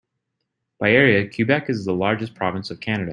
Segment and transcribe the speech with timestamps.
[0.79, 3.09] By area, Quebec is the largest province of Canada.